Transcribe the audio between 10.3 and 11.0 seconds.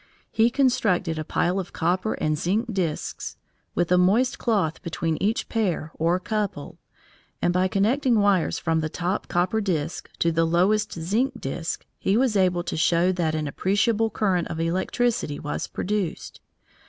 the lowest